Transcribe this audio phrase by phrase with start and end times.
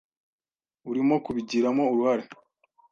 [0.89, 2.25] Urimo kubigiramo uruhare.